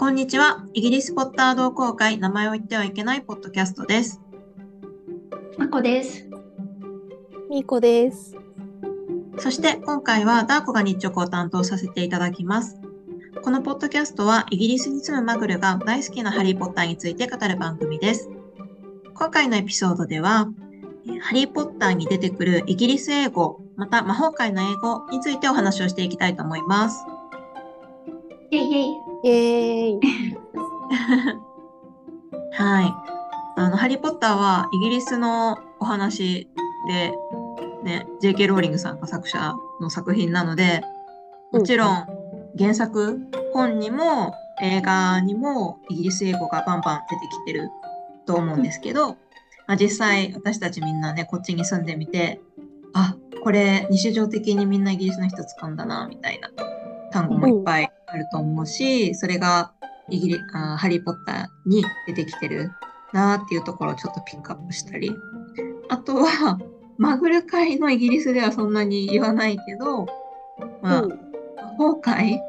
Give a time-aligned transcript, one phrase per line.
[0.00, 0.64] こんにちは。
[0.72, 4.18] イギリスポッター同好会、名前を言ってはいけないポッドキャストです。
[5.58, 6.26] まこです。
[7.50, 8.34] みーこです。
[9.40, 12.80] そして今回はダーコが日直を担当させていただきます。
[13.42, 18.30] このポッドキャストはイギリスに住むマグルが大好きなハリー・ポッターについて語る番組です。
[19.12, 20.48] 今回のエピソードでは、
[21.04, 27.04] えーハリー・ポッターに出てくるイギリス英語、また魔法界の英語についてお話をしていきたいと思います。
[28.50, 29.09] イェイイェイ。
[29.22, 30.00] イエーイ。
[32.52, 32.94] はい。
[33.56, 36.48] あの、ハリー・ポッターはイギリスのお話
[36.88, 37.12] で、
[37.84, 38.46] ね、J.K.
[38.46, 40.82] ローリングさんが作者の作品なので、
[41.52, 42.06] もちろん
[42.58, 43.18] 原作、
[43.52, 47.70] 本にも映画にもイギリス英語がバンバン出てきてる
[48.26, 49.16] と思うんですけど、
[49.66, 52.40] まあ、実際私たちみんなね、こっちに住んでみて、
[52.94, 56.50] あ、これ日常的にみんなイギリスの人使うんだな、みたいな
[57.10, 59.72] 単語もいっぱいあると思うし、それが
[60.08, 62.70] イギリあーハリー・ポッターに出てきてる
[63.12, 65.14] なーっていうところをちょっとピックアップしたり。
[65.88, 66.58] あとは、
[66.98, 70.06] マグル界のイギリスではそんなに言わないけど、
[70.82, 72.42] まあ、うん魔法界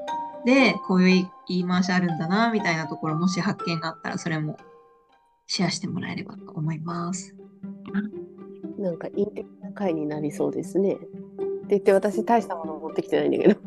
[0.46, 4.58] でこういう言い回しあるんだなみたいなところ、もし発見があったらそれも
[5.48, 7.36] シェアしてもらえればと思います。
[8.78, 10.98] なんかインテリな回になりそうですね。
[11.72, 13.60] って言って私大したもの持ってきてないんだけど。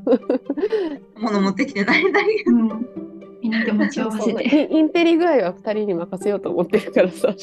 [1.16, 2.50] 物持ってきてないんだけど。
[2.52, 2.86] うん。
[3.40, 4.68] みんなで持ち合わせて。
[4.70, 7.34] インテリ具合は二人に任せようと思ってるからさ。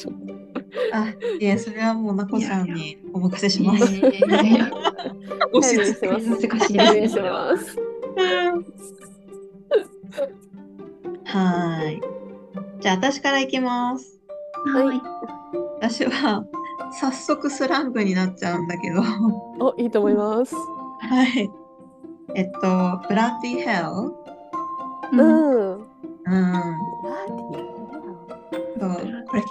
[0.92, 3.92] あ、いや、それはもうなこさんにお任せします。
[3.92, 4.70] いやいやいや。
[5.52, 6.94] 押し付け難しいます。
[6.94, 7.52] ですは。
[7.52, 7.78] ます。
[11.24, 12.00] はーい。
[12.80, 14.20] じゃあ私からいきます。
[14.66, 15.02] はい。
[15.80, 16.44] 私は
[16.92, 19.02] 早速スランプになっちゃうんだけど。
[19.58, 20.54] お、いいと思います。
[20.54, 21.50] はい。
[22.34, 22.60] えっと、
[23.08, 24.12] ブラッディヘル
[25.12, 25.74] うん。
[25.74, 25.80] うん。
[25.80, 25.82] うん。
[26.24, 26.78] ラ
[28.80, 29.42] そうこれ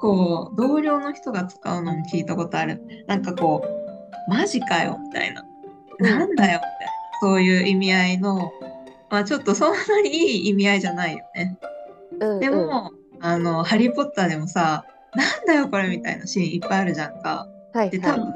[0.00, 2.82] こう同僚の人が使うのも聞いたことある。
[3.06, 5.44] なんかこう、マジかよみたいな。
[5.98, 6.60] なんだよみたいな。
[7.20, 8.50] そういう意味合いの、
[9.10, 11.58] まあちょっとそんなにいい意味合いじゃないよね。
[12.18, 14.84] ディうんうん、でも、あの、ハリー・ポッターでもさ、
[15.14, 17.46] なんだよこれみたいなシーンいっぱいあるじゃんか。
[17.72, 18.32] はいで、多分は、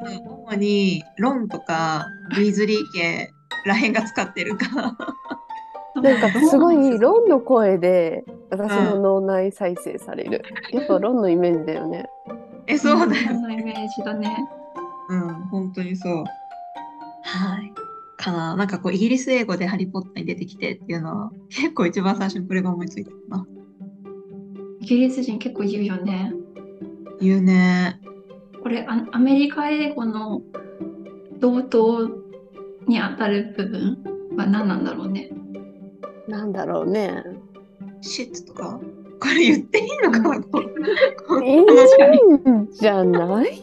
[0.47, 3.33] 主にロンとかウィーズリー家
[3.67, 4.97] らへんが使ってるか。
[6.01, 10.43] なんかすごいロンの声で私の脳内再生される。
[10.73, 12.07] やっぱロンのイメージだよね。
[12.67, 14.37] え、そうだよそのイメージだね。
[15.09, 16.25] うん、本当にそう。
[17.23, 17.73] はい。
[18.17, 18.57] かな。
[18.57, 23.47] なんかこう、イギリス英語でハリー・ポッターに出てきてっていうのは、結構一番最初にこれが思いついたな。
[24.81, 26.33] イギリス人結構言うよね。
[27.21, 28.01] 言うね。
[28.63, 30.43] これアアメリカ英語の
[31.39, 32.09] 同等
[32.87, 33.99] に当たる部分
[34.37, 35.31] は何なんだろうね。
[36.29, 37.23] なんだろうね。
[38.01, 38.81] シッツとか？
[39.21, 40.61] これ言っていいのかな、こ
[41.29, 41.67] こいいん
[42.71, 43.47] じゃない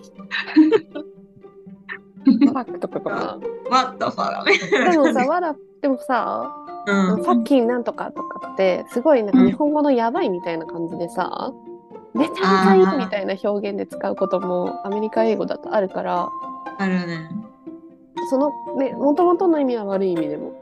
[2.25, 3.39] ファックとかかな。
[3.69, 4.44] What the fuck?
[4.91, 6.51] でもさ、わら、でもさ、
[6.88, 7.18] うん。
[7.18, 11.51] ファッキンなんとかとかって、すごいなんか日本語のやばいみたいな感じでさ、
[12.13, 16.29] めちゃめちゃいいみたいな表現で使うこともアメリカ英語だとあるから、
[16.77, 17.29] あるね。
[18.29, 20.53] そのね、もともとの意味は悪い意味でも。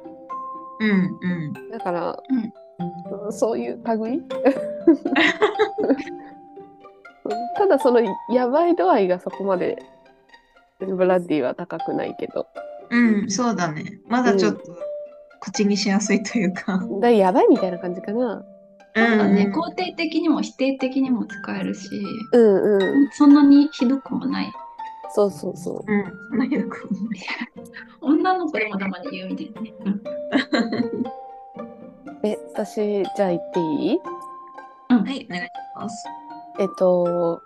[0.79, 1.69] うんうん。
[1.71, 2.53] だから、うん
[3.31, 4.23] そういう類？
[7.57, 7.99] ただその
[8.33, 9.83] やばい度合いがそこまで
[10.79, 12.47] ブラッディは高くないけど。
[12.89, 13.99] うん、そうだね。
[14.07, 14.61] まだちょっと
[15.41, 16.81] 口にしやすいというか。
[17.01, 18.43] だやばいみたいな感じかな。
[18.95, 21.89] うんなんかね、うん肯定的にも否定的にも使えるし、
[22.33, 23.09] うんうん。
[23.11, 24.51] そんなにひどくもない。
[25.11, 25.91] そうそうそう。
[25.91, 26.05] うん。
[26.29, 27.19] そんなひどくもない
[28.01, 29.73] 女の子でもたまに言うみたいなね。
[29.85, 30.01] うん
[32.27, 32.75] え、私、
[33.15, 33.99] じゃあ言っていい？
[34.89, 36.05] はい、お願いします。
[36.59, 37.41] えっと、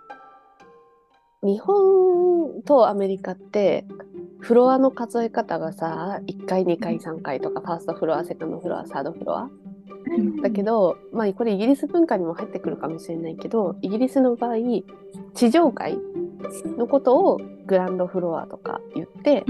[1.44, 3.84] 日本とアメリカって、
[4.40, 9.48] フロアの数え方がさ、1階、2階、3階とか、ファーストフロア、セカンドフロア、サードフロア。
[10.42, 14.56] だけど、まあ、これイギリス文化にも入ってくるかもしれないけど、イギリスの場合、
[15.34, 15.98] 地上階
[16.76, 19.44] のことをグランドフロアとか言って、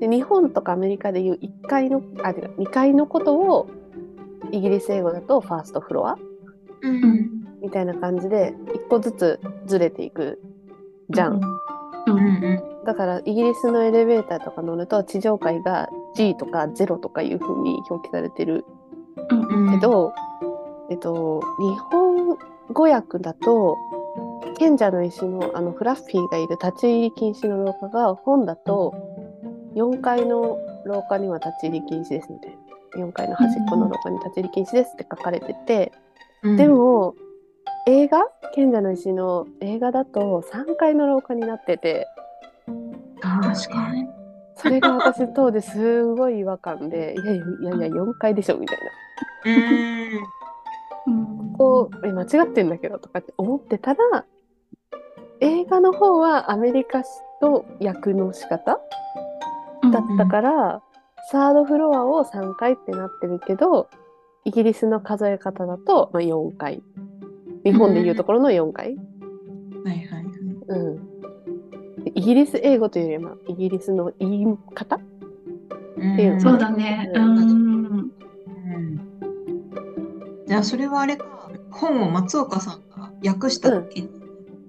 [0.00, 3.68] で日本とかアメリカでいう1階の、あ、違う2階のことを
[4.50, 6.16] イギリス英語だとファーストフロア
[6.82, 7.30] うん。
[7.60, 10.40] みたいな感じで一個ずつずれていく
[11.10, 11.40] じゃん。
[12.06, 12.84] うんうんうん。
[12.84, 18.64] だからイギリスのエレベーターとか乗ると地上階が G とか0とかいう風に表記されてる
[19.16, 20.12] けど、
[20.90, 22.38] えっと、日本
[22.72, 23.76] 語訳だと
[24.58, 28.94] 賢者の石のあのフラッフィーがいる立ち入り禁止の廊下が本だと
[29.74, 32.56] 4階の廊下には立ち入り禁止ですみたいな。
[33.06, 35.92] 4階の端っこの廊下に立ち入り禁止ですって書かれてて
[36.42, 36.56] うん。
[36.56, 37.14] で、も
[37.86, 38.26] 映画？
[38.54, 42.06] 賢者の石の映画だと3階の廊下になってて。
[43.22, 44.21] 確かに。
[44.62, 46.04] それが私当時す。
[46.14, 49.60] ごい違和感でいやいやいやいや4階でしょみたいな。
[51.06, 51.18] うん。
[51.18, 51.52] うん。
[51.54, 54.24] こうえ間違ってんだけどとかって思ってたら
[55.40, 57.02] 映画の方はアメリカ
[57.40, 58.80] の役の仕方
[59.92, 60.82] だったから、
[61.30, 63.88] サードフロアを3階ってなってるけど
[64.44, 66.82] イギリスの数え方だと、まあ、4階。
[67.64, 68.96] 日本でいうところの4階、
[69.84, 70.24] はいはいはい。
[70.68, 70.96] うん。
[70.96, 71.11] で
[72.14, 74.96] イギリス英語というよりはイギリスの言い方？
[74.96, 75.00] っ
[75.96, 76.40] ていうの？
[76.40, 77.10] そうだね。
[77.14, 77.38] うん。
[77.38, 78.12] うん。
[80.46, 84.10] じゃあそれはあれか、本を松岡さんが訳した時に、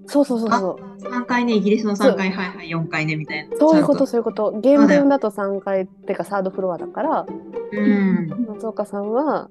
[0.06, 1.02] そうそうそうあそう。
[1.02, 3.56] 3回ね、イギリスの3回、はいはい、4回ね、みたいな。
[3.58, 4.58] そういうことそういうこと。
[4.62, 7.26] 原文だと3階ってかサードフロアだから
[7.72, 8.46] うん。
[8.48, 9.50] 松岡さんは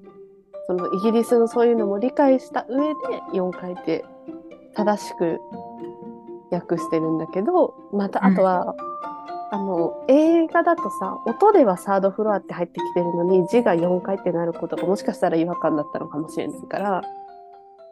[0.66, 2.94] そのイギリスのそういうのも理解した上で
[3.32, 4.04] 4階って
[4.74, 5.38] 正しく
[6.54, 8.74] 訳してるんだけどまたあとは、
[9.50, 17.02] あの映画だとさ音ではサードフロアって入ってきてるのに字が4階ってなることがもしかしたら違和感だったのかもしれないから、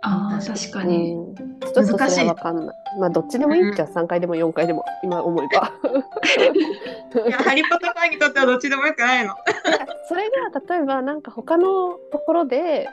[0.04, 1.14] ああ、確かうに。
[1.14, 2.76] ん、ちょっとそれは分かんない。
[2.98, 5.72] まあどっちでもいいっちゃ3階でも4階でも今思えば。
[7.28, 9.34] いや、ハリポッターファンにとってはどっちでもよくないの。
[10.08, 12.88] それが例えばなんか他のところで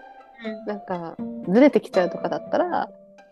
[0.67, 1.15] なんか
[1.47, 2.89] ずれてきちゃうとかだったら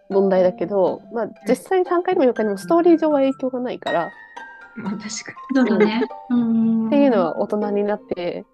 [0.09, 4.09] 問題だけど、まあ、実際3回でも4回でもストーリー上は影響がないから
[4.75, 5.09] まあ確か
[5.55, 6.07] そうだね。
[6.29, 6.87] うん。
[6.87, 8.45] っていうのは大人になって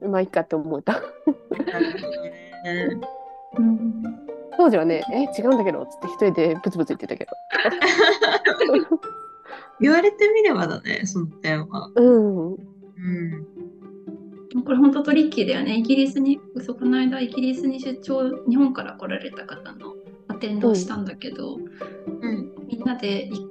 [0.00, 1.02] まあいいかって思えた。
[4.56, 7.26] 当時はね「え違うんだけど」つって一人でブツブツ言ってたけ
[9.80, 11.90] 言われてみればだね、その点は。
[11.94, 12.58] どうんうん。
[14.64, 15.76] これ本当トリッキーだよね。
[15.76, 19.92] イギリスに、そうこの間イギリスに出張、日本から来られた方のア
[20.38, 22.52] テンドをしたんだけど、うん。
[22.66, 23.46] みんなでい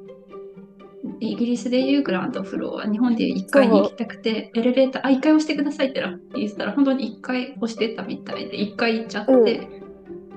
[1.19, 6.03] イギリスでいうグランドフロア、日本でいう1階に行きたくて、エレベーター、あ、1階押してくださいって
[6.35, 9.87] 言ってたら、本当に1階押してたみたいで、1階行っちゃって、うん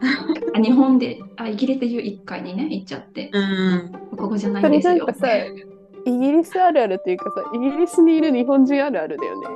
[0.54, 4.16] あ日本で、あ、イギリスでいう1階にね、行っちゃって、うん。
[4.16, 5.06] ここじゃないですよ。
[6.06, 9.46] イギリスあるあるっていうかさイギリスにいる日本人あるあるだよね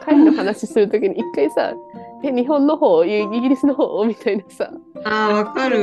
[0.00, 1.74] 会の話するときに一回さ
[2.22, 4.70] 「え日本の方イギリスの方?」みたいなさ
[5.04, 5.80] ああ、わかる。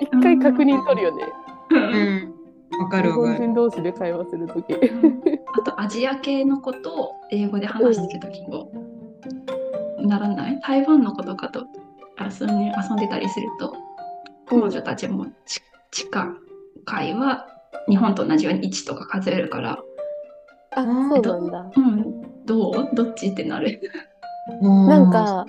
[0.00, 1.24] 一回確認取るよね
[1.70, 1.74] う。
[1.74, 2.34] うんん。
[2.80, 3.38] わか日るわかる。
[3.38, 5.22] 本人同士で会話するときうん
[5.56, 8.70] あとアジア系のことを英語で話してるときも
[9.98, 10.60] ならない？
[10.60, 11.66] 台湾の子とかと
[12.18, 13.74] 遊んで遊んでたりすると
[14.46, 15.60] 彼女たちもち
[15.90, 16.34] 地下
[16.84, 17.46] 階は
[17.88, 19.78] 日本と同じように1とか数えるから、
[20.74, 22.88] あうんそうなんだうん、どう？
[22.94, 23.28] どっち？
[23.28, 23.80] ってなる。
[24.60, 25.46] ななんか、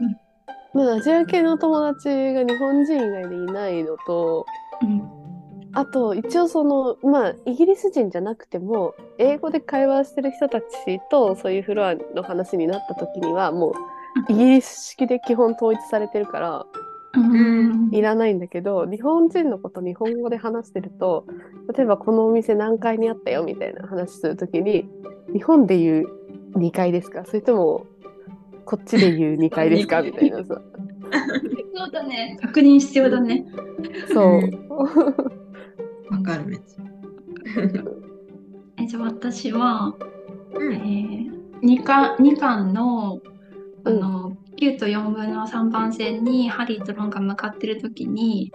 [0.74, 4.45] まあ、アジア系の友達が日本人以外でいないのと
[4.81, 5.03] うん。
[5.77, 10.65] あと一応そのまあイギリス人じゃなくても英語で会話してる人たち
[11.12, 13.74] とそういうフロアの話になった時にはも
[14.30, 16.65] うイギリス式で基本統一されてるから
[17.13, 17.89] うん。
[17.92, 21.25] いらないんだけど日本人のこと日本語で話してると
[21.75, 24.88] 例えばこのお店何階にあったよみたいな話する時に
[25.33, 26.07] 日本でいう
[26.56, 27.25] 2階ですか？
[27.25, 27.86] それとも
[28.65, 30.01] こっちでいう2階ですか？
[30.04, 30.59] みたいなさ
[31.75, 33.45] そうだね確認必要だね。
[34.13, 34.42] そう。
[36.11, 36.83] わかるめっちゃ。
[38.78, 39.95] えじゃあ私は、
[40.54, 40.71] うえん。
[40.71, 43.19] ー、2, 巻2巻の
[43.85, 48.51] あうんの、9と4分の3番線にハリーとロンが向かってる時に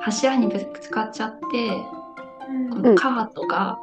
[0.00, 1.44] 柱にぶつかっちゃって
[2.70, 3.78] こうんのカートが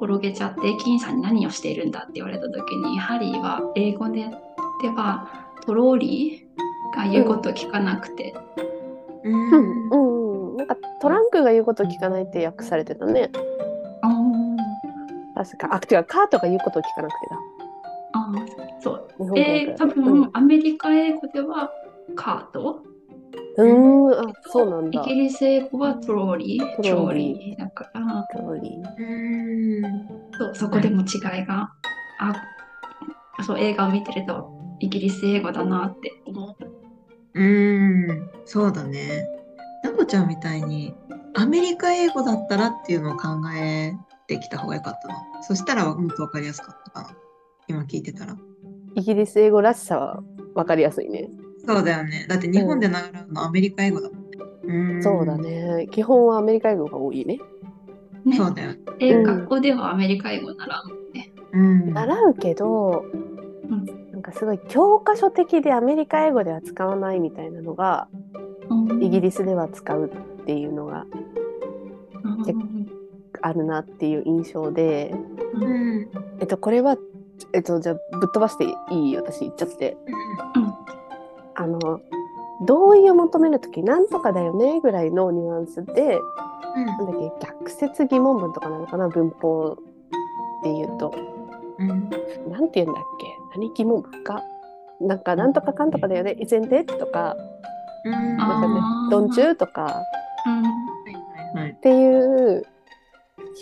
[0.00, 4.30] 転げちゃって駅員さんに何をしているんだって言われた時にハリーは英語で
[4.82, 8.34] ではトローリーが言うことを聞かなくて、
[9.24, 9.50] ううん。
[9.50, 10.50] んうん。
[10.50, 13.30] うん、なんかトランクが言うことを聞かないって訳されてたね。
[14.02, 14.08] あ
[15.34, 15.68] 確か。
[15.74, 17.36] あ、違う、カートが言うことを聞かなくてだ。
[18.12, 18.32] あ
[18.80, 19.38] そう。
[19.38, 20.30] えー、多分、うん。
[20.32, 21.70] アメリカ英語では
[22.14, 22.82] cart
[23.56, 25.02] うーん、あ、そうなんだ。
[25.02, 29.82] イギリス英語は trolley、ト trolley だから、 trolley うん。
[30.38, 31.70] そうそこでも違いが、
[32.18, 32.34] あ、
[33.42, 37.38] そう映画を見てるとイギリス英語だなって思う。
[37.38, 38.30] うん。
[38.44, 39.28] そうだね。
[39.82, 40.94] なこちゃんみたいに
[41.34, 43.94] アメリカ英語だったらっていうのを考え
[44.26, 45.14] てきた方がよかったの。
[45.42, 47.16] そしたらもっとわかりやすかったかな。
[47.68, 48.36] 今聞いてたら。
[48.94, 50.22] イギリス英語らしさは
[50.54, 51.28] 分かりやすいね。
[51.66, 52.26] そうだよね。
[52.28, 54.38] だって日本で習うのアメリカ英語だもんね。
[54.94, 55.02] うん。
[55.02, 55.36] そうだ。
[55.36, 55.88] ね。
[55.90, 57.38] 基本はアメリカ英語が多いね。
[58.24, 58.78] ねそうだよね。
[59.00, 60.82] えうん学校ではアメリカ英語なら
[61.12, 61.32] ね。
[61.52, 61.92] うん。
[61.92, 68.08] 習うけど、うんなんかすごい教科書的でアメリカ英語では使わないみたいなのが
[68.70, 71.04] うイギリスでは使うっていうのが
[72.24, 72.86] うん
[73.42, 75.14] あるなっていう印象で、
[75.52, 76.08] うん。
[76.40, 76.96] えっと、これは、
[77.52, 78.68] えっと、じゃあぶっ飛ばしてい
[79.12, 79.16] い？
[79.16, 79.96] 私言っちゃって。
[81.56, 82.00] あの、
[82.62, 86.18] 同意を求めるとき、なんとかだよねぐらいのニュアンスで、
[86.74, 89.76] なんだっけ、逆説疑問文とかなのかな、文法
[90.62, 91.14] で言うと。
[91.78, 91.88] うん。
[92.50, 93.26] なんて言うんだっけ
[93.58, 94.42] 何疑問文か。
[95.00, 97.36] なんか、なんとかかんとかだよね、以前でとか、
[98.04, 98.36] うん。
[98.36, 100.02] なんかねどんちゅうとか
[100.46, 101.70] うんはい。
[101.70, 102.66] っていう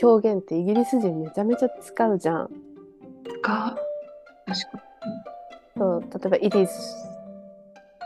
[0.03, 2.51] 表現ってイギリス人めちゃめちゃ使うじゃん。
[3.43, 3.77] が、
[4.47, 4.83] 確か
[5.77, 6.71] そう例えば、It is,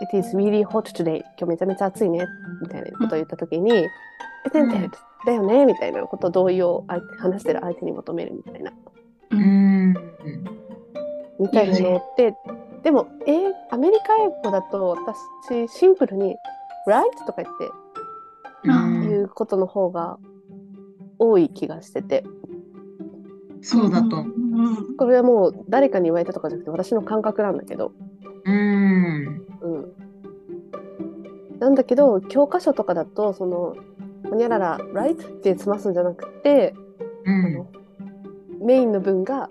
[0.03, 1.23] it is really hot today.
[1.39, 2.27] 今日めちゃめちゃ暑いね。
[2.61, 4.91] みたいなことを言ったときに、え、てんてん
[5.27, 5.67] だよね？
[5.67, 8.73] みたいなことを同意を相手話してる相手に求めるみたいな。
[9.31, 9.95] うんん。
[11.39, 12.35] みたいなのって、
[12.83, 14.97] でも、えーアメリカ英語だと
[15.49, 16.37] 私、シンプルに、
[16.87, 17.05] right?
[17.27, 17.71] とか言って
[18.65, 20.19] うん言うことの方が
[21.19, 22.25] 多い気がしてて、
[23.61, 24.19] そうだと。
[24.19, 27.93] うんこれはもう誰かに言われたとかじゃなくて私の感覚なんだけど、
[28.45, 28.78] うん。
[31.69, 31.71] うん。
[31.71, 33.77] なんだけど、教科書とかだと、その、
[34.29, 35.15] ほにゃらら、right?
[35.15, 36.75] って済ますんじゃなくて、
[37.25, 37.67] うん。
[38.61, 39.49] メインの文が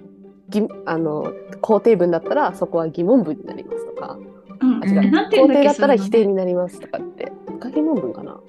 [0.50, 4.18] ぎあの肯定文だったらそこは疑問文になりますとか、
[4.62, 8.40] うんあ違う、肯定だったら否定になりますとかって不可疑問文かな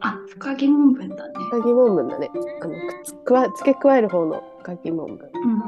[0.00, 1.34] あ、不可疑問文だね。
[1.34, 2.30] 不可疑問文だね
[2.60, 5.62] あのくつ加え付け加える方の不可疑問文、うん。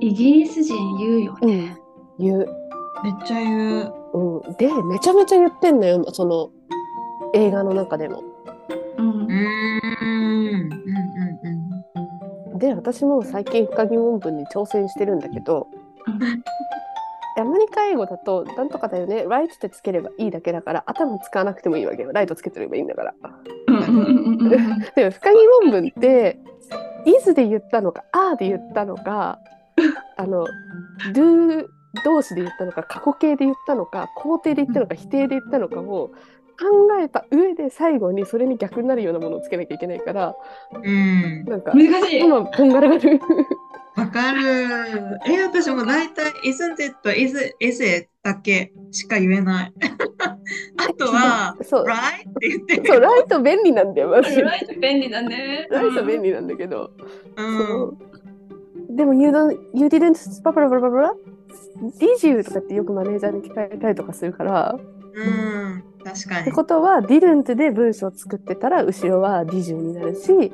[0.00, 1.76] イギリス人言うよね。
[2.18, 2.46] 言う、
[3.02, 3.99] めっちゃ言う。
[4.12, 6.50] うん、でめちゃめちゃ言ってんのよその
[7.34, 8.22] 映画の中でも
[8.98, 9.12] うんう。
[9.12, 9.30] ん。
[9.30, 9.34] う
[10.56, 10.72] ん。
[12.52, 12.58] うん。
[12.58, 15.68] で私も最近不可疑問文に挑戦してるんだけど
[17.38, 23.14] アメリカ英語だと「なんとかだよね」「right」ってつければいいだけだから頭使わなくてもいいわけよライトつけてればいいんだから。
[23.68, 24.50] うんうんうんうんうん
[24.94, 26.38] でも不可疑問文って
[27.06, 29.38] 「is」で言ったのか「are」で言ったのか
[30.16, 30.46] あの
[31.14, 31.66] 「do」
[32.04, 36.10] 動詞で言ったのか過去形で言ったのか肯定で言ったのか否定で言ったのかを
[36.60, 36.66] 考
[37.02, 40.34] えた上で最後にそれに逆になるようなものをつけなきゃいけないから
[40.74, 41.44] うん。
[41.46, 42.20] なんか難しい。
[42.20, 43.20] 今こんがらがる。
[43.96, 44.40] わかる。
[45.26, 49.72] え、私も大体、isn't it, is, is it だけしか言えない。
[50.76, 52.86] あとは、そう right って言ってる。
[52.86, 55.66] そうライト便利なんだよマジでライト便利だね。
[55.70, 56.92] ライト便利なんだけど、
[57.36, 58.96] うん。
[58.96, 61.14] でも you, don't, you didn't パパラパラパラ
[61.50, 62.44] パラ Did you?
[62.44, 64.78] とかってよくマネージャーに聞かれたりとかするから
[65.12, 65.84] うん。
[66.04, 66.40] 確かに。
[66.42, 70.50] ってことは didn't で文章を作ってたら後ろは did you になるしうん。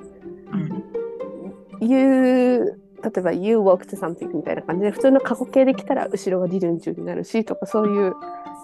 [1.81, 8.15] you 例えば you walked something みたいな感じで普通の過去形で来たら後ろは didn't you になるしとかそういう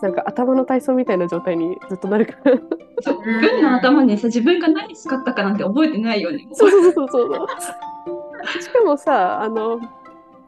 [0.02, 2.58] なんか頭の体操みたいな状態にずっとなるから
[3.02, 6.48] そう文の頭にさ、自分が何使ったかなんて覚えてないよね。
[6.52, 9.80] そうそうそうそうそうしかもさあの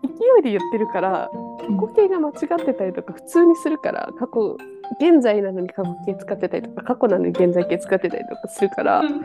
[0.06, 1.30] 勢いで言ってるから
[1.60, 4.56] 過去形が間違ってたりとか普通にするから過去
[5.00, 9.24] 現在なのに過去形使ってたりとか過去なのに現在形使ってたりとかするからうん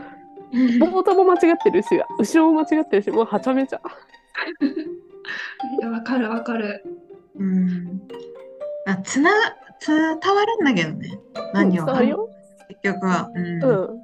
[0.82, 3.80] 冒頭も間違ってるし後ろも間違ってるしもうはちゃめちゃ
[5.78, 6.82] いやわかるわかる。
[7.36, 8.00] うん。
[8.86, 9.30] あ、つな、
[9.84, 11.18] 伝わるんだけどね。
[11.54, 12.28] 何を伝わるよ、
[12.68, 13.30] 結局は。
[13.34, 13.64] うん。
[13.64, 14.02] うん、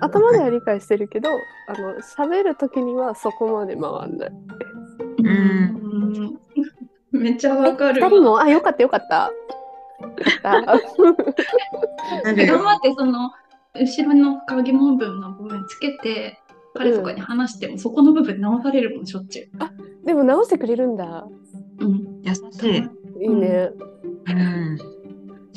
[0.00, 1.30] 頭では理解してるけど
[1.68, 4.30] あの喋る時にはそこまで回んない
[5.24, 6.38] うん
[7.12, 8.08] めっちゃわかるわ。
[8.08, 8.40] 二人も？
[8.40, 9.30] あよかったよかった
[10.44, 10.64] 頑
[12.34, 13.30] 張ってその
[13.74, 16.38] 後ろの鍵問文の部分つけて
[16.74, 19.48] 彼とかに話しても、そこの部分直されるもんしょっちゅう。
[20.06, 21.24] でも直してくれるんだ
[21.78, 22.76] うん、優しい。
[23.22, 23.70] いいね、
[24.26, 24.78] うん。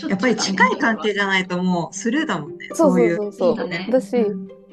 [0.07, 2.69] やっぱり近い関係じゃないともうスルーだもんね。
[2.73, 3.15] そうそういう。
[3.17, 4.15] そうそうそういいよね私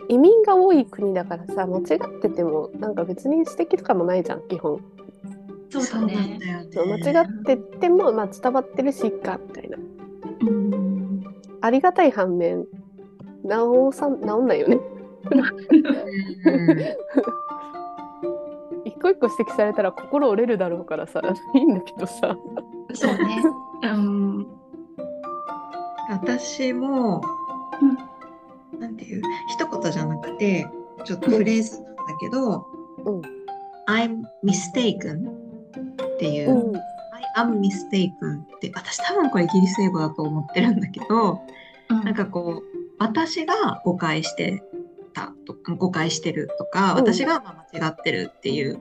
[0.09, 4.81] 移民が多い国だからさ間違っててもなんか別に指摘とかもないじゃん基本
[5.71, 6.39] そうだね。
[6.41, 6.69] だよね。
[6.73, 9.79] そう間違ってても、まあ、伝わってるしいっかみたいな
[10.43, 11.25] うん
[11.61, 12.67] ありがたい反面
[13.45, 14.79] 直さん直んないよね
[15.31, 15.43] うん
[18.85, 21.21] 一個一個指摘されたら心折れるだろうからさ
[21.55, 22.37] いいんだけどさ
[22.95, 23.43] そうね。
[23.83, 24.47] うん。
[26.11, 27.23] 私も、
[28.81, 30.67] なんていう、一言じゃなくて、
[31.05, 32.67] ちょっとフレーズなんだけど、
[33.05, 33.23] うん。
[33.87, 36.77] I'm mistaken っていう、うん。
[36.77, 36.83] I
[37.37, 41.41] am mistaken って、私多分これイギリス英語だと思ってるんだけど、
[41.89, 44.63] なんかこう、私が誤解して
[45.13, 46.97] たとか、誤解してるとか、うん。
[46.97, 48.81] 私がまあ間違ってるっていう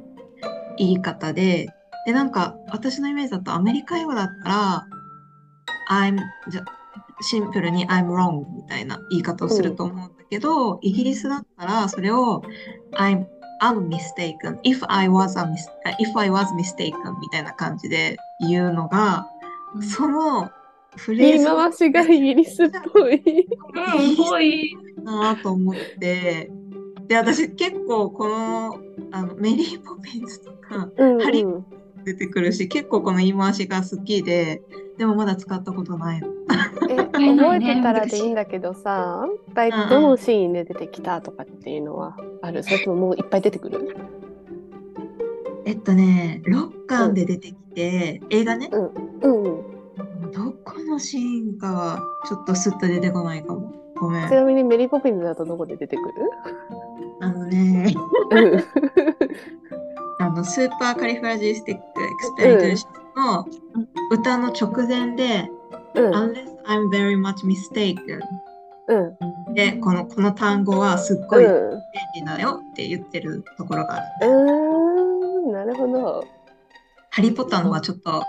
[0.78, 1.68] 言い方で、
[2.06, 4.88] で、なんか私のイメージだとアメリカ英語だったら、
[5.90, 6.18] I'm
[6.50, 6.66] じゃ
[7.24, 12.44] シンプルに I'm wrong みたいな言い方をすると思うんだけど、イギリスだったらそれを
[12.94, 13.26] I'm,
[13.62, 15.68] I'm mistaken if I was a mis
[16.00, 19.28] if I was mistaken みたいな感じで言うのが、
[19.82, 20.52] その
[20.96, 23.16] フレーズ言い回しがイギリスっぽい。
[23.16, 24.78] うん、ぽい。
[25.04, 26.52] なと思って、
[27.08, 28.80] で、私結構この
[29.12, 31.66] あのメリー・ポピンズとかうんハリうん
[32.04, 34.62] 出てくるし、結構この言い回しが好きで、
[34.98, 36.28] でもまだ使ったことないの。
[36.90, 42.64] え 覚えねてたらでいいんだけどさ、大体どのシーンで出てきたとかっていうのはある？
[42.64, 43.96] それとももういっぱい出てくる？
[45.66, 48.92] えっとね、6巻で出てきて、映画ね、うん。
[50.32, 53.74] どこのシーンかはちょっとスッと出てこないかも。
[53.96, 54.34] ごめんち。
[54.36, 56.10] なみにメリーポピンズだとどこで出てくる？
[57.22, 57.94] あのね、
[58.32, 58.64] うん。
[60.34, 63.48] あの Supercalifragilisticexpialidocious の
[64.10, 65.48] 歌の直前で、
[65.94, 66.12] うん。
[66.12, 68.20] Unless I'm very much mistaken
[68.88, 69.54] うん。
[69.54, 71.82] で、このこの単語はすっごい便うん。
[72.16, 74.28] 利だよって言ってるところがある。
[74.28, 75.52] うーん。
[75.52, 76.26] なるほど。
[77.12, 78.24] ハリー・ポッターのはちょっと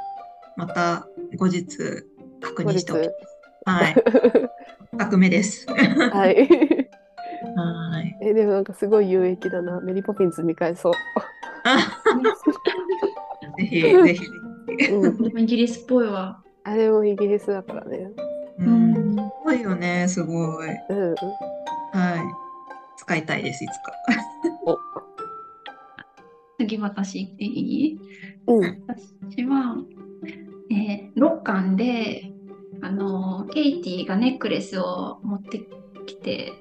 [0.58, 1.08] また
[1.38, 1.66] 後日
[2.42, 3.08] 確認しておき
[3.64, 3.86] ます。
[3.86, 3.94] はい。
[4.98, 5.66] 革命です。
[5.70, 6.36] はい。
[7.56, 8.18] はい。
[8.20, 9.80] え、でもなんかすごい有益だな。
[9.80, 10.92] メリーポピンズ見返そう。
[11.64, 11.78] あ
[13.58, 14.22] ぜひぜひ。
[15.36, 16.42] イギリスっぽいわ。
[16.64, 18.10] あれもイギリスだからね。
[18.58, 19.16] うん。
[19.16, 20.68] すごいよね、すごい。
[20.68, 20.78] はい。
[20.78, 20.94] う
[22.26, 22.32] ん。
[22.96, 23.92] 使いたいです、いつか。
[26.58, 27.48] 次私言ってい
[27.92, 27.98] い？
[28.46, 28.84] うん。
[29.26, 29.76] 私は、
[30.70, 32.30] えー、6巻で、
[32.80, 35.60] あのケイティがネックレスを持って
[36.06, 36.52] きて、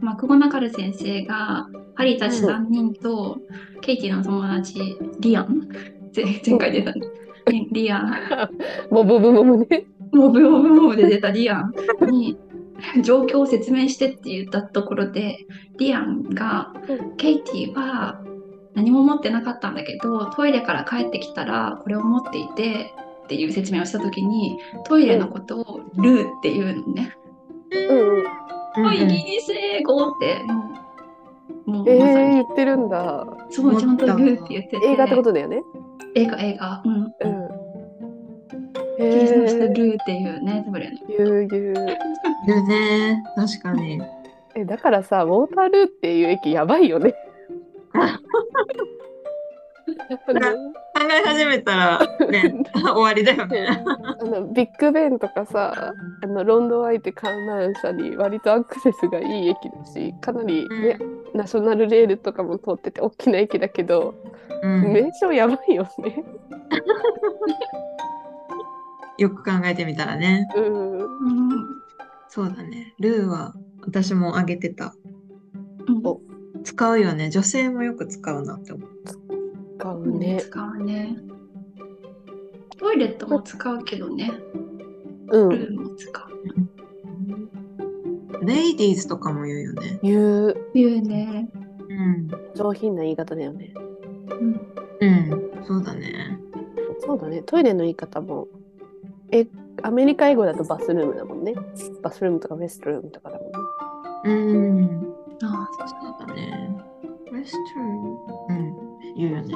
[0.00, 3.38] マクゴナガル先生がハリーたち3人と、
[3.80, 5.68] ケイティの友達リアン？
[6.14, 7.00] 前前回出た、ね、
[7.72, 8.48] リアン。
[8.90, 9.86] モ ブブモブね。
[10.12, 11.72] モブモブモブで出たリアン。
[12.10, 12.38] に
[13.02, 15.46] 状況を説明してって言ったところで
[15.78, 17.16] リアンがうん。
[17.16, 18.20] ケイティは
[18.74, 22.92] 何も持ってなかったんだけどトイレから帰ってきたらこれを持っていて
[23.24, 27.16] っていう説明をした時にトイレのことをルーっていうのね。
[27.70, 27.98] うん。
[27.98, 28.86] うん。
[28.86, 28.94] うん。
[28.94, 30.81] イギリス英語ってもう
[31.66, 33.26] もうえー、まさに言ってるんだ。
[33.50, 35.62] そうちゃんとルーって言ってて映画ってことだよね。
[36.14, 37.08] 映画映画うんうん。
[38.98, 41.74] イギリスの人えー、ルーっていうねトイレのゆうゆう。
[42.44, 44.00] いるね、確かに。
[44.54, 47.14] え、だからさ、ウォータールーっていう駅やばいよね。
[50.08, 50.48] やっぱね、考
[51.10, 51.98] え始めたら、
[52.30, 53.84] ね、 終わりだよね。
[54.20, 60.98] あのビッグベンとかさ、あのロンドンアイって観覧車に割とアクセスがいい駅だし、かなりね、
[61.34, 64.14] ナショナルレールとかも通ってて大きな駅だけど、
[64.62, 66.24] うん名称やばいよね。
[69.18, 70.48] よく考えてみたらね。
[70.56, 70.98] うん。
[70.98, 71.82] うん
[72.28, 72.94] そうだね。
[72.98, 74.94] ルーは私もあげてた。
[75.88, 76.20] うんお
[76.64, 77.28] 使うよね。
[77.30, 78.90] 女性もよく使うなって思う。
[79.78, 80.40] 使うね。
[80.40, 81.16] 使うね。
[82.78, 84.30] トイレットも使うけどね。
[85.30, 85.48] うん。
[85.48, 86.81] ルーも使う。
[88.42, 89.98] レイディーズとかも言うよね。
[90.02, 91.48] 言う言うね。
[91.88, 92.28] うん。
[92.54, 93.72] 上品な言い方だよね。
[94.40, 95.64] うんうん。
[95.64, 96.38] そうだね。
[97.00, 97.42] そうだね。
[97.42, 98.48] トイレの言い方も。
[99.30, 99.46] え、
[99.82, 101.54] アメリカ英語だとバスルームだもんね。
[102.02, 103.52] バスルームとかレストルームとかだもんね。
[104.24, 104.32] う
[104.82, 105.14] ん。
[105.42, 106.76] あそうだね。
[107.32, 108.76] レストルうん。
[109.16, 109.54] 言うよね。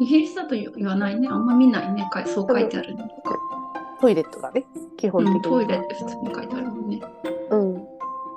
[0.00, 1.28] イギリスだと言わないね。
[1.28, 2.08] あんま見ないね。
[2.10, 3.38] かいそう書いてあるのとか。
[4.00, 5.36] トイレットがね、基本的に。
[5.36, 7.00] うん、トイレって普通に書いてあるもんね。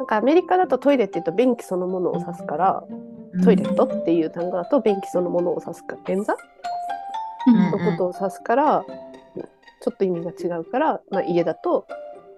[0.07, 2.83] かアメリカだとトイレって言うと便器そのものを指すから、
[3.43, 6.35] トイレットっていう単語だと便器そのものを指すか、便座？
[7.47, 8.83] うんのことを指すから、
[9.81, 11.87] ちょっと意味が違うから、まあ、家だと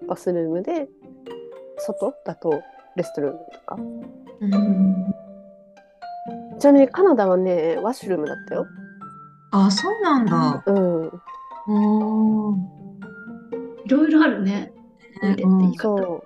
[0.06, 0.88] バスルームで、
[1.78, 2.62] 外だと
[2.96, 3.76] レストルームとか。
[4.40, 5.14] うん。
[6.58, 8.66] ちなみにカナダはね、ワッシュルームだったよ。
[9.52, 10.62] あ、そうなんだ。
[10.66, 11.06] うん。
[13.84, 14.72] いろいろあるね。
[15.20, 15.96] トイレって言い方。
[15.98, 16.24] そ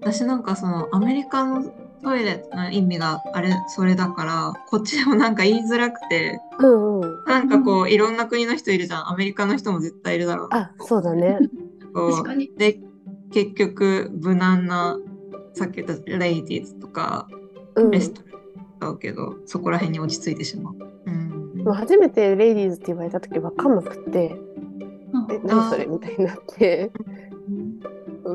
[0.00, 1.64] 私なんかそのアメリカの
[2.02, 6.66] トイレの意味があれそれだからこっちでもなんか言いづらくてう。
[6.66, 7.24] うんうん。
[7.26, 11.38] なんかこういろんな国の人いるじゃんアメリカの人も絶対いるだろうなあ、そうだね。
[11.94, 12.50] こ確かに。
[12.54, 12.80] うで
[13.32, 14.98] 結局無難な
[15.54, 17.28] さっき言ったレイディーズとか
[17.74, 17.90] うん。
[17.90, 20.74] レストランだうけど、そこら辺に落ち着いてしまう。
[21.06, 24.34] うんもう初めてレイディーズって言われた時わかんなくって、
[25.12, 26.90] うんえ、何それみたいになって。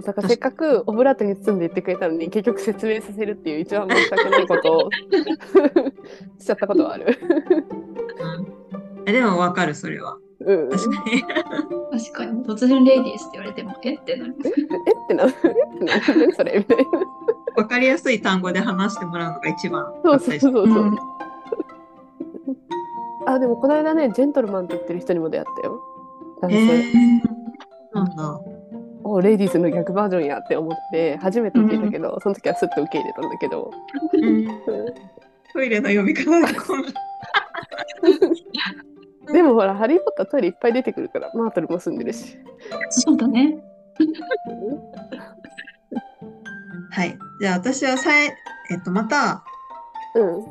[0.02, 4.90] だからせっかくオブラートに包んで言ってくれたのに結局説明させるっていう一番申し訳ないことを
[6.40, 7.06] しちゃったことはある。
[7.08, 7.36] う
[8.52, 8.56] ん
[9.08, 10.18] えでもわかるそれは。
[10.40, 11.22] うん、確かに。
[11.22, 14.36] 確かに突然レイディースって言われてもえってなる。
[14.44, 14.54] えっ
[15.08, 16.84] てなるえってなる何それみたいな。
[17.56, 20.66] わかりやすい単語で話してもらうのが一番そうそうそうそう。
[20.66, 20.98] うん
[23.28, 25.82] あ、でもこの間ね、ジェントルマンって言ってる人にも出会ったよ。
[26.38, 26.98] 男へ性。
[26.98, 27.22] え
[27.94, 28.40] なんだ。
[29.08, 33.70] おレディースの逆バージョンやって思って初めて聞いたけど、その時はスッと受け入れたんだけど、
[35.54, 36.88] トイレの呼び方がこんな。
[39.32, 42.36] でもほら「ハリー・ポッター」トイレいっぱい出てくるからマートルも住んでるし、
[42.90, 43.64] そうだね。
[46.92, 47.16] はい。
[47.40, 48.36] じゃあ私はさえ、
[48.72, 49.44] えっと、また、
[50.16, 50.44] うん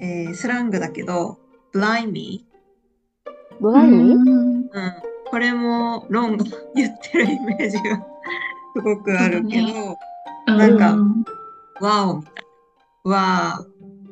[0.00, 1.38] えースラングだけど、
[1.72, 2.44] ブライミ
[3.60, 4.26] ドライに、うんー。
[4.26, 4.30] う
[4.80, 4.96] ん。
[5.30, 8.04] これもロンが言ってるイメージが
[8.74, 9.66] すごくあるけど、
[10.48, 11.24] うんなんかうん
[11.80, 12.34] わおみたい
[13.04, 13.10] な。
[13.10, 13.66] わあ、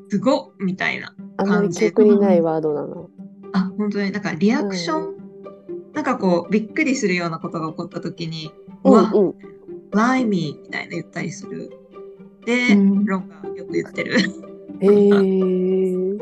[0.09, 1.15] すごっみたいな。
[1.37, 3.11] あんまり記憶にないワードなの。
[3.53, 5.17] あ、本当に、なんかリアクション、
[5.93, 8.53] なんかこう、びっくりするようなことが起こった時に、
[8.85, 9.35] うんわ、うん。
[9.91, 11.71] ライミーみたいな言ったりする。
[12.47, 14.19] で、うんロンがよく言ってる。
[14.19, 15.09] へえ。
[15.11, 16.19] 言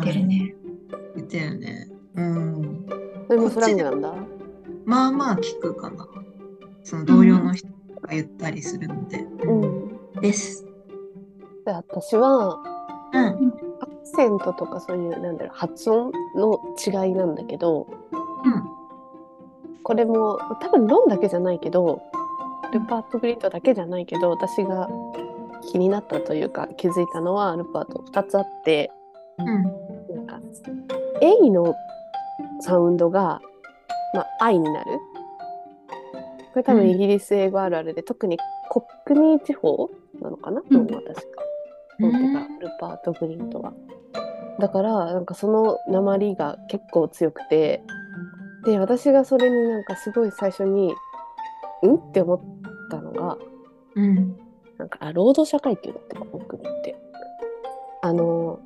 [0.00, 0.54] ってるね。
[1.16, 1.88] 言ってるよね。
[2.14, 3.03] うん。
[3.26, 4.14] それもスラングなんだ。
[4.84, 6.06] まあまあ聞くかな。
[6.82, 7.68] その同僚の人
[8.00, 9.18] が言ったりするので。
[9.18, 10.20] うん。
[10.20, 10.64] です。
[11.64, 12.62] で私は
[13.12, 13.52] うん。
[13.80, 17.86] アクセントとかそういうなんだろう発音の違いなんだけど
[19.84, 22.02] これも多分ロンだけじゃないけど
[22.72, 24.88] ルパート・グリントだけじゃないけど私が
[25.70, 28.90] 気になったというか気づいたのはルパート2つあって
[29.38, 29.46] うん。
[30.16, 30.40] なんか
[31.20, 31.74] A の
[32.64, 33.40] サウンドが、
[34.14, 34.98] まあ、I になる
[36.52, 38.38] これ多分イギリス英語あるあるで、特に
[38.70, 41.42] コックニー地方なのかな、うんロンは確か。
[41.98, 43.74] ロンっていうかルパート・グリントは。
[44.58, 47.82] だからなんかその鉛が結構強くて
[48.64, 50.94] で私がそれになんかすごい最初に
[51.82, 52.40] 「ん?」って思っ
[52.88, 53.36] たのが
[53.96, 54.36] うん。
[54.78, 56.96] なんかあ労働者階級だってコックニーって。
[58.02, 58.60] あの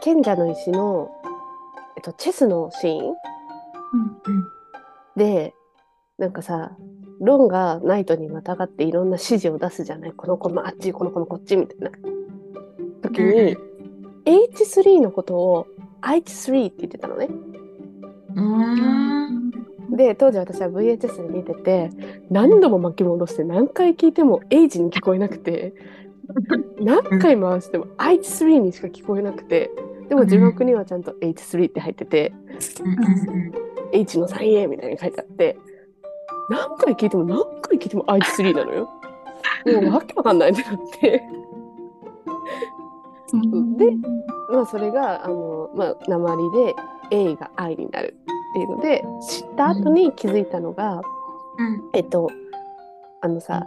[0.00, 1.10] 賢者の石の、
[2.04, 3.14] と、チェスのシーン？
[5.16, 5.54] で
[6.18, 6.76] なんかさ
[7.20, 10.12] ロンがナイトにまたがっていろんな指示を出すじゃない？
[10.12, 11.90] この子もあっちこの子もこっちみたいな。
[13.02, 13.56] 時に、
[14.24, 15.66] H3 のことを
[16.02, 17.28] H3 って言ってたのね。
[18.34, 19.50] うん。
[19.96, 21.90] で当時私は VHS で見てて
[22.30, 25.74] 何度も巻き戻して何回聞いても H に聞こえなくて
[26.80, 29.70] 何回回しても H3 にしか聞こえなくて
[30.08, 32.32] でも字幕にはちゃんと H3 って入ってて
[32.82, 33.52] うん。
[33.92, 35.56] H の 3A みたいに書いてあって
[36.50, 38.90] 何回聞いても何回聞いても H3 なのよ。
[39.80, 41.22] もうわけわかんないってなって。
[43.32, 43.86] うんで
[44.50, 46.76] まあそれがあの、まあ、鉛で
[47.10, 48.16] A が I になる
[48.52, 51.00] っていうので知った後に気づいたのが、
[51.58, 51.90] うん。
[51.94, 52.30] えっと
[53.20, 53.66] あのさ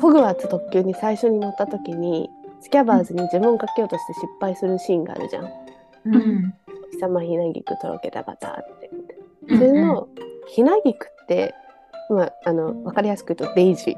[0.00, 5.44] ホグワーツ特急に最初に乗った時にスキャバーズに呪文かけようとして失敗するシーンがあるじゃん。
[6.06, 6.54] うん。
[6.92, 8.90] 貴様ひなぎくとろけたバターって。
[9.48, 10.08] うんそれの
[10.46, 11.54] ひなぎくって、
[12.10, 13.96] まあ、あの分かりやすく言うとデイジ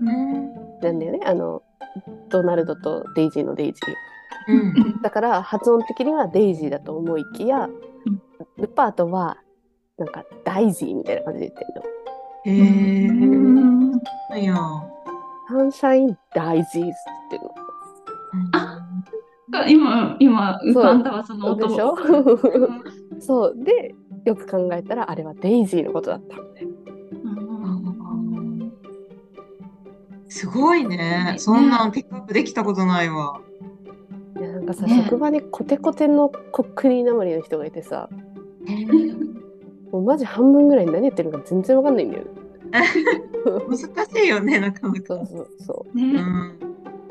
[0.00, 0.08] うん。
[0.08, 1.62] ーなんだよねあの
[2.28, 4.52] ドナルドとデイジーのデイジー。
[4.52, 5.02] うん。
[5.02, 8.22] だから発音的にはデイジーだと思いきや、うん
[8.56, 9.38] ルパートは
[9.98, 11.82] なんかダイジーみたいな感じで言ってるの。
[12.44, 13.08] へえ。
[13.08, 14.00] うん
[14.36, 14.56] いや。
[15.48, 16.92] sunshine daisies って
[17.32, 17.54] 言ってる
[18.52, 18.78] あ
[19.68, 21.68] 今、今、浮かんだわ、その音。
[21.68, 21.94] でしょ？
[23.20, 26.36] そうでよく考えたらあれはデイジーのことだった
[30.28, 31.34] すごいね。
[31.38, 33.40] そんなんピックアップできたことないわ。
[34.38, 38.08] いやなんかさ、ね職場にコテコテのコックリーなまりの人がいてさ
[39.92, 42.30] もうマジ半分ぐらい何言ってるのか全然わかんないんだよね。
[43.68, 45.00] 難しいよね、なかなか。
[45.06, 45.98] そうそうそう。
[45.98, 46.14] うね、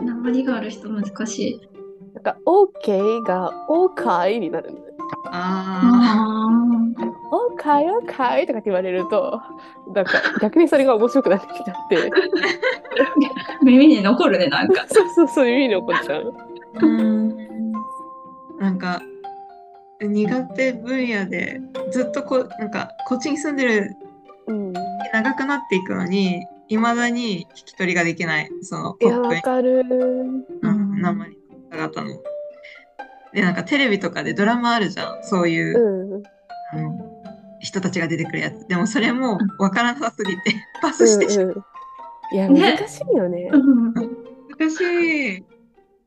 [0.02, 0.06] ん。
[0.06, 1.62] 鉛がある人難しい。
[2.14, 4.88] なんか OK が OK になるんだよ。
[5.26, 9.42] ああ OK OK とかって言われると
[9.94, 10.12] なんか
[10.42, 14.86] 逆にそれが面白くなってきちゃってあ、耳に残るね、なんか。
[14.90, 16.34] そうそうそういう意味に怒っちゃう。
[16.76, 16.86] あ。
[16.86, 17.38] うん。
[18.60, 19.02] なんか、
[20.02, 21.62] 苦手分野で
[21.92, 23.96] ずっとこなんかこっちに住んでる
[24.48, 24.74] うん、
[25.14, 28.50] 長くなっていくのにいまだに引き取りができない。
[28.62, 29.84] そのいやコップわかる。
[30.62, 31.36] うん生に
[31.70, 32.22] 方々の。
[33.34, 35.22] でなんかテレビとかでドラマあるじゃん。
[35.22, 36.24] そういうう、ん。
[36.72, 37.24] あの
[37.60, 38.66] 人たちが出てくるやつ。
[38.70, 41.30] でもそれもわからなさすぎて パスして。
[41.30, 42.78] しまう、うんうん、いやね。
[42.80, 43.50] 難しいよね。
[43.52, 43.94] うん
[44.58, 45.38] 難しい。
[45.38, 45.44] い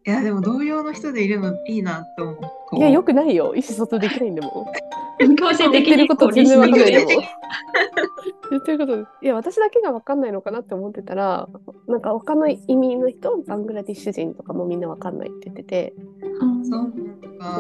[0.05, 2.77] やでも同様の人でいるのいいなと思う。
[2.79, 3.55] いやよくないよ。
[3.55, 4.73] 意思疎通できないんだも
[5.19, 7.23] 強制的にこと全然わかんないよリスニング。
[8.51, 11.49] 言ってること、いや、私だけがわかんないのかなって思ってたら、
[11.87, 15.95] なんか他の移民の人、バングラディッシュ人とかもみんなわかんないって言ってて。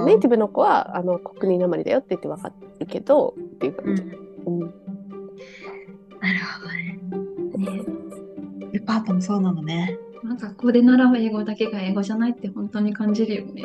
[0.06, 4.02] ネイティブの子はあの国民なまりだよって言ってわかるけど、っていううん感じ。
[4.46, 4.60] うん。
[4.60, 4.72] なる
[7.52, 7.82] ほどね。
[8.72, 9.98] デパートもそうなのね。
[10.22, 13.62] なんか学校で習う英語だけが英語じゃないって本当に感じるよね。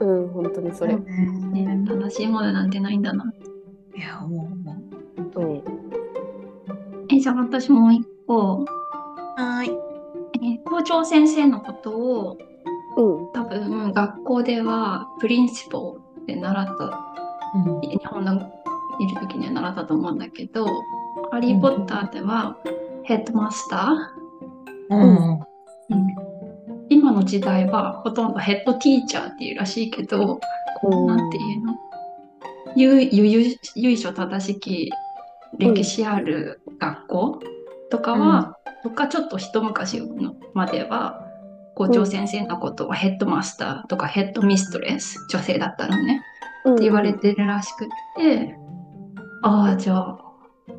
[0.00, 0.96] うん、本当にそれ。
[0.96, 3.32] ね正しいものなんてないんだな。
[3.96, 4.76] いや、思う思
[5.36, 5.40] う。
[5.40, 5.62] うん。
[7.10, 9.78] え、じゃあ私もう一個、はーい。
[10.42, 12.38] え校長先生のことを
[12.96, 13.32] うん。
[13.32, 17.00] 多分学校ではプリンシポで習った
[17.54, 18.34] うん日本の
[19.00, 20.66] いる時には習ったと思うんだけど、
[21.30, 22.56] ハリー・ポッターでは
[23.04, 23.92] ヘッドマスタ
[24.90, 25.40] うん。
[27.14, 30.40] の時代はほとんどヘッドティーチャーっていうらしいけど、
[30.82, 31.74] うんなんていうの？
[32.76, 34.90] 由由由緒正しき
[35.58, 37.40] 歴史ある学校
[37.90, 41.20] とかは、とかちょっと一昔のまでは
[41.76, 46.22] 校長先生のことをヘッドマスターとかヘッドミストレス女性だったらね
[46.64, 48.56] うんって言われてるらしくって、
[49.42, 50.18] ああじゃあ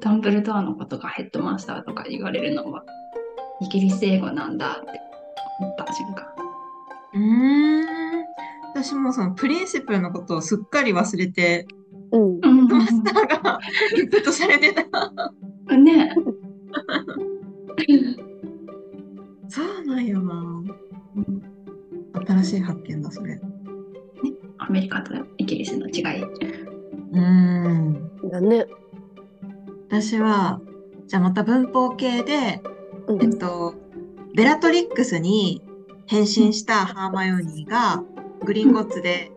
[0.01, 2.83] ダンブルドアのことがヘッドマスターとか言われるのは
[3.61, 4.99] イギリス英語なんだって
[5.59, 6.25] 思った瞬間。
[7.13, 8.25] うーん。
[8.73, 11.65] 私もそのプリンシプルのことをすっかり忘れて、
[12.11, 12.39] うん。
[12.41, 13.59] うんマスターが
[13.97, 14.83] インプットされてた。
[15.77, 16.13] ね
[19.47, 20.63] そうなんよな。
[22.27, 23.39] 新しい発見だ、それ。
[24.57, 26.23] アメリカとイギリスの違い。
[26.23, 28.29] うーん。
[28.29, 28.65] だね。
[29.87, 30.59] 私は、
[31.07, 32.61] じゃあまた文法系で、
[33.07, 33.75] うんえっと、
[34.35, 35.61] ベラトリックスに
[36.07, 38.03] 変身したハーマヨニーが、
[38.43, 39.31] グリンゴッツで、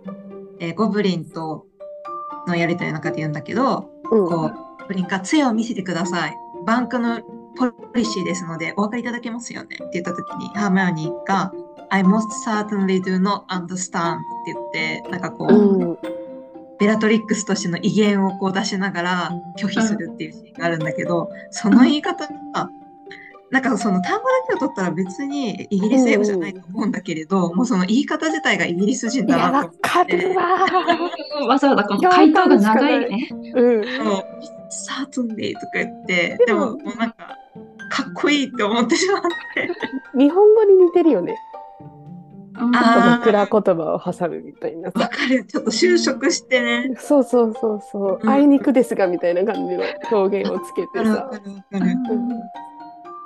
[0.59, 1.67] えーゴブリンと
[2.49, 4.29] のやりとりの中で言うんだけど、うん。
[4.29, 4.51] こう、ゴ
[4.89, 6.37] ブリンが杖を見せてください。
[6.67, 7.21] バンクの
[7.57, 11.53] ポリシーですので、お分かりいただけますよねって言ったときに、ハーマヨニーが、
[11.91, 15.99] I most certainly do not understand って言って、なんかこう、うん。
[16.81, 22.69] ベラトリックスとしての威厳をこう出しながら拒否するっていうシーンがあるんだけど、その言い方が、
[23.51, 30.45] なんかその単語だけを取ったら別にイギリス英語じゃないと思うんだけれど、もうその言い方自体がイギリス人だなとわかるわ
[31.47, 33.29] わざわざこの回答が長いね。
[33.55, 34.01] うん。
[34.03, 34.27] 思って、
[34.71, 37.17] サートンデイとか言って、ででもももうなんか、
[37.91, 39.23] かっこいいって思ってしまっ
[39.55, 39.71] て。
[40.19, 41.37] 日本語に似てるよね。
[42.61, 45.09] うんあー枕言葉を挟むみたいなわさ。
[45.09, 45.45] かる。
[45.45, 46.97] ちょっと就職してね。
[46.99, 48.21] そうそうそうそう。
[48.21, 51.31] うんあいにくですがみたいな感じの表現をつけてさ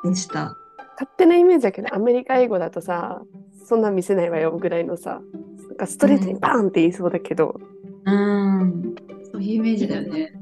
[0.04, 0.56] でした。
[0.94, 3.22] 勝手なイメージだけど、アメリカ英語だとさ、
[3.64, 5.20] そんなん見せないわよぐらいのさ、
[5.68, 7.60] なんかストレートにバーンって言いそうだけど、
[8.04, 8.12] うー
[8.64, 8.94] ん。
[9.30, 10.32] そういうイメージだよね。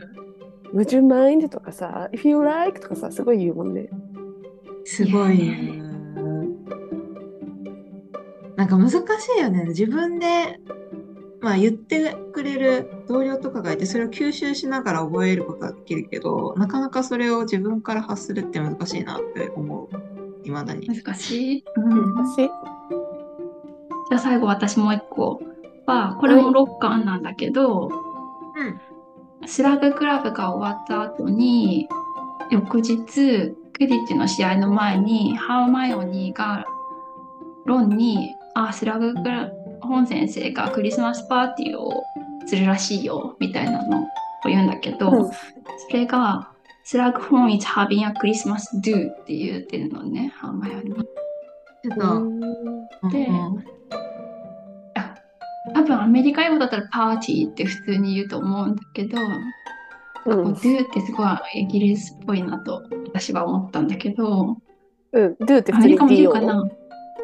[0.74, 1.48] Would you mind?
[1.48, 2.80] とかさ、If you like?
[2.80, 3.88] とかさ、すごい言うもんね。
[4.84, 5.82] すごいね。
[8.56, 8.96] なんか難し
[9.38, 9.64] いよね。
[9.68, 10.60] 自分で、
[11.40, 19.88] まあ、言ってくれる同僚とかがいて、それを吸収しながら覚えることはできるけど、なかなかそれを自分から発するって難しいなって思う。
[20.44, 20.86] いまだに。
[20.86, 21.64] 難しい。
[21.76, 25.40] うん私、じゃあ最後私もう一個
[25.86, 27.90] は、これも6巻なんだけど、
[28.56, 29.48] うん。
[29.48, 31.88] スラグクラブが終わった後に、
[32.50, 36.66] 翌日、クディッチの試合の前に、ハーマイオニーが
[37.64, 39.50] ロンに、あ、スラグクラ
[39.90, 42.02] 本先生がクリスマスパーティーを
[42.46, 44.06] するらしいよ、みたいなのを
[44.44, 45.30] 言うんだけど、うん。
[45.30, 45.36] そ
[45.92, 46.50] れが、
[46.84, 50.94] スラグ本 is having a Christmas do って言ってるのね、ハーマイオニー。
[50.94, 52.40] ちょっと、うん
[53.10, 53.28] で
[55.74, 59.18] 多分アメリカ英語だったらパーティーって普通に言うと思うんだけど、
[60.26, 64.56] うん、do ってすごいイギリスっぽいなと私は思ったんだけど、
[65.12, 66.64] うん、do ってアメリカも言うかな？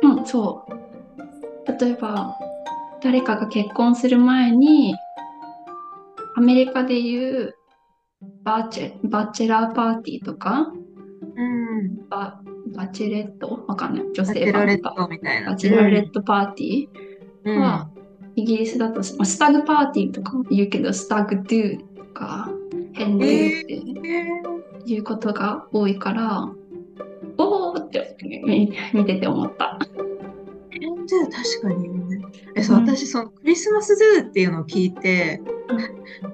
[0.02, 1.80] うん、そう。
[1.80, 2.38] 例えば、
[3.02, 4.94] 誰かが結婚する前に、
[6.36, 7.54] アメリカで言う
[8.42, 10.72] バチェバチェラーパーティーとか、
[11.36, 12.08] うん。
[12.08, 12.40] バ
[12.74, 13.64] バチェレット？
[13.66, 14.04] わかんない。
[14.12, 14.94] 女性版とか。
[14.96, 15.50] トみたいな。
[15.50, 16.88] バチェラレットパーティー。
[17.44, 17.60] うん。
[17.60, 17.90] は
[18.34, 22.50] イギリスだと、まあ、スタグパーティーとかも言うけど、スタグドゥとか、
[22.92, 26.50] ヘンドゥってえいうことが多いから、
[27.38, 29.78] おーって見見てて思った。
[29.78, 32.05] 確かに。
[32.56, 35.40] え、そう、うん私、そのクリスマスドゥっていうのを聞いて、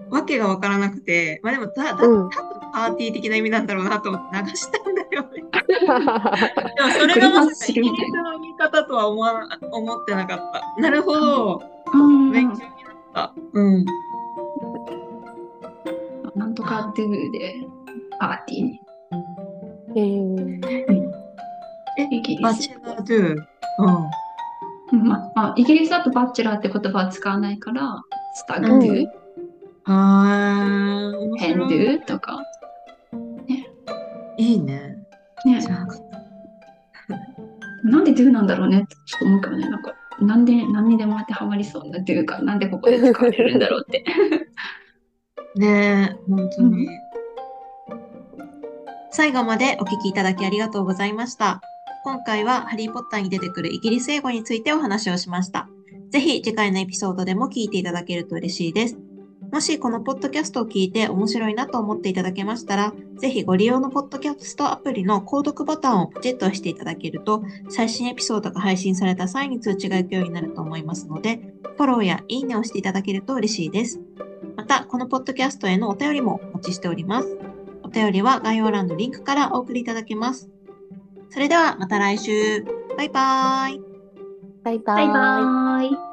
[0.09, 2.31] わけがわからなくて、まあでもだ、だ、多うん分
[2.73, 5.43] パーティー的な意味なんだろうなと思って流したんだよね。
[6.77, 10.39] でもそれがまさかイギリスの言い方とは思わな思ってなかっ
[10.77, 10.81] た。
[10.81, 11.63] なるほど。
[11.93, 12.71] うん、勉強になっ
[13.13, 13.35] た。
[13.53, 13.85] うん。
[16.63, 17.55] が do で
[18.19, 18.81] パーティーに。
[19.95, 21.13] えー
[22.11, 22.71] イギリスバチ。
[22.71, 23.37] ェラードゥ。
[23.79, 24.11] うん。
[24.93, 28.03] うんまあまあ、イギリスだとバチェラーって言葉は使わないから、
[28.35, 29.07] スタグドゥ、
[29.85, 31.29] はーい。
[31.29, 31.67] 面ヘンド。
[31.67, 32.43] ゥとか。
[34.37, 34.97] いいね。
[35.45, 35.61] ね
[37.85, 44.05] なんで do なんだろうねってちょっと思うけどね、なんか、なんで何にでも当てはまりそうな do が、なんでここで使われるんだろうって。
[45.57, 46.89] ねえ、本当に。
[49.11, 51.61] 最後までお聞きいただきありがとうございました。
[52.05, 55.69] 今回はハリーポッターに出てくるイギリス英語についてお話をしました。
[56.11, 58.99] ぜひ次回のエピソードでも聞いていただけると嬉しいです。
[59.53, 71.41] もしこのポッドキャストを聞いて面白いなと思っていただけましたら、ぜひご利用のポッドキャストアプリの購読ボタンをポチッと押していただけると、最新エピソードが配信された際に通知が行くようになると思いますので、
[71.77, 74.01] フォローやいいねをしていただけると嬉しいです。
[74.57, 77.39] また、このポッドキャストへのお便りもお待ちしております。
[77.85, 80.52] お便りは概要欄のリンクからお送りいただけます。
[81.33, 82.63] それではまた来週。
[82.99, 83.81] バイバーイ。
[84.63, 85.89] バイババイバーイ。
[85.89, 86.12] ーイ。